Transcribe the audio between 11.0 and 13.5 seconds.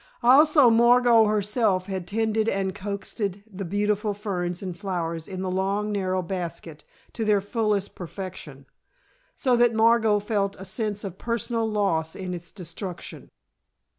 of personal loss in its destruction.